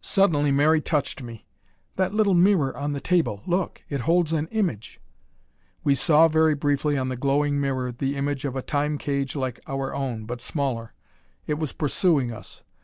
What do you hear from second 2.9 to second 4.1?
the table look! It